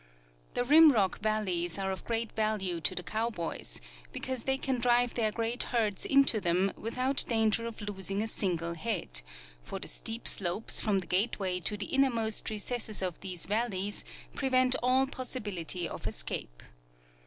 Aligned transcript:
The 0.55 0.63
rimrock 0.63 1.19
valleys 1.19 1.77
are 1.77 1.91
of 1.91 2.05
great 2.05 2.31
value 2.31 2.81
to 2.81 2.95
the 2.95 3.03
coAvboys, 3.03 3.79
because 4.11 4.45
they 4.45 4.57
can 4.57 4.79
drive 4.81 5.13
their 5.13 5.31
great 5.31 5.61
herds 5.69 6.05
into 6.05 6.41
them 6.41 6.71
Avithout 6.75 7.27
dan 7.27 7.51
ger 7.51 7.67
of 7.67 7.79
losing 7.81 8.23
a 8.23 8.27
single 8.27 8.73
head; 8.73 9.21
for 9.61 9.77
the 9.77 9.87
steep 9.87 10.27
slopes 10.27 10.79
from 10.79 10.97
the 10.97 11.05
gate 11.05 11.37
way 11.37 11.59
to 11.59 11.77
the 11.77 11.85
innermost 11.85 12.49
recesses 12.49 13.03
of 13.03 13.19
these 13.19 13.45
valleys 13.45 14.03
prevent 14.33 14.75
all 14.81 15.05
possi 15.05 15.39
bility 15.39 15.85
of 15.85 16.07
escape. 16.07 16.63